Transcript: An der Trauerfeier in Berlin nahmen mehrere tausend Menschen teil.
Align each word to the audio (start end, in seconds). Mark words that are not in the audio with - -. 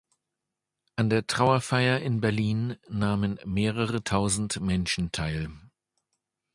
An 0.95 1.11
der 1.11 1.27
Trauerfeier 1.27 1.99
in 1.99 2.21
Berlin 2.21 2.75
nahmen 2.89 3.37
mehrere 3.45 4.03
tausend 4.03 4.59
Menschen 4.59 5.11
teil. 5.11 5.51